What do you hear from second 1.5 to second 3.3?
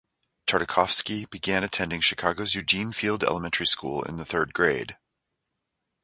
attending Chicago's Eugene Field